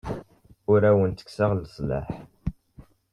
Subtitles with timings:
[0.71, 2.07] Ur awen-ttekkseɣ leslaḥ.